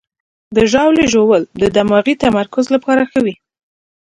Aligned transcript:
د 0.55 0.57
ژاولې 0.71 1.05
ژوول 1.13 1.43
د 1.61 1.63
دماغي 1.75 2.13
تمرکز 2.23 2.65
لپاره 2.75 3.01
ښه 3.11 3.19
وي. 3.25 3.35